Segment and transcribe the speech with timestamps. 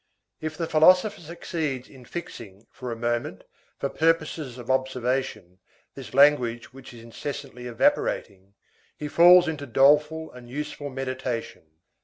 [0.41, 3.43] If the philosopher succeeds in fixing, for a moment,
[3.77, 5.59] for purposes of observation,
[5.93, 8.55] this language which is incessantly evaporating,
[8.97, 11.67] he falls into doleful and useful meditation.